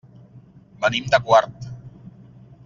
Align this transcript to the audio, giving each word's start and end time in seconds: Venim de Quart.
Venim 0.85 1.11
de 1.15 1.19
Quart. 1.27 1.69